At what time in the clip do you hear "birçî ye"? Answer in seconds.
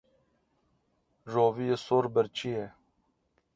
2.13-2.65